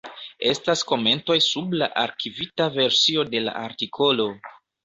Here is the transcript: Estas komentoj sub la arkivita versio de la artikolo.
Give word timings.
Estas 0.51 0.81
komentoj 0.91 1.37
sub 1.49 1.77
la 1.83 1.91
arkivita 2.05 2.67
versio 2.81 3.29
de 3.35 3.47
la 3.47 3.55
artikolo. 3.69 4.31